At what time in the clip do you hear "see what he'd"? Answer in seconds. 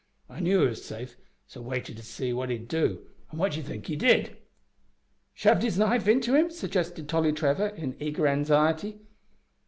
2.01-2.67